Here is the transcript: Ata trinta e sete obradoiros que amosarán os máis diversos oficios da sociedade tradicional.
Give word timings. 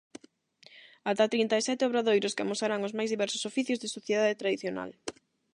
Ata 1.09 1.31
trinta 1.33 1.55
e 1.61 1.63
sete 1.67 1.87
obradoiros 1.89 2.33
que 2.35 2.43
amosarán 2.45 2.85
os 2.87 2.95
máis 2.97 3.09
diversos 3.13 3.45
oficios 3.51 3.79
da 3.79 3.93
sociedade 3.97 4.39
tradicional. 4.41 4.89